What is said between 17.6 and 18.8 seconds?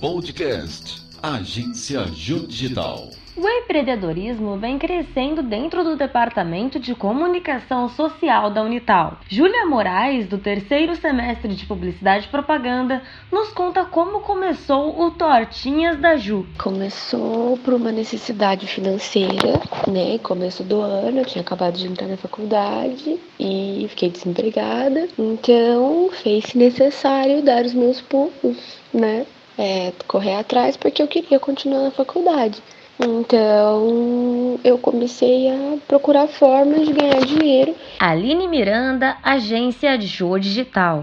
uma necessidade